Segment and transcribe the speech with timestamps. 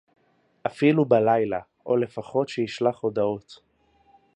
[0.67, 3.57] אפילו בלילה, או לפחות שישלח הודעות